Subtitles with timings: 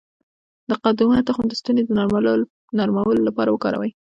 [0.69, 1.89] د قدومه تخم د ستوني د
[2.77, 3.91] نرمولو لپاره وکاروئ